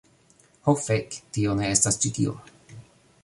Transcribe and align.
Ho, 0.69 0.73
fek', 0.85 1.19
tio 1.37 1.53
ne 1.59 1.69
estas 1.75 1.99
ĉi 2.05 2.13
tio. 2.21 2.35